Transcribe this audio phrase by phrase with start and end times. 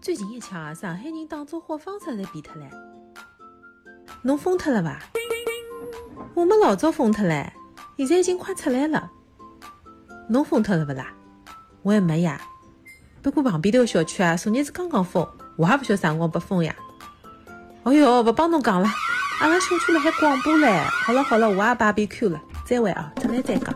[0.00, 2.66] 最近一枪啊上海人打招呼方式侪变脱了
[4.22, 4.98] 侬疯脱了伐
[6.32, 7.52] 我们老早疯脱了
[7.98, 9.10] 现在已经快出来了。
[10.30, 11.12] 侬疯脱了伐啦？
[11.82, 12.40] 我还没呀。
[13.20, 15.26] 不过旁边头个小区啊昨日是刚刚封
[15.56, 16.74] 我也不晓得啥辰光被封呀。
[17.82, 18.88] 哦哟不帮侬讲了
[19.40, 20.82] 阿拉小区辣海广播嘞。
[21.04, 23.74] 好了好了我也把被 q 了再会啊出来再讲